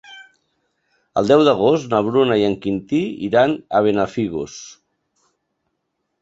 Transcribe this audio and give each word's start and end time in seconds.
El 1.21 1.27
deu 1.31 1.43
d'agost 1.47 1.91
na 1.93 1.99
Bruna 2.07 2.37
i 2.39 2.45
en 2.47 2.55
Quintí 2.63 3.03
iran 3.29 3.55
a 3.77 3.83
Benafigos. 3.89 4.57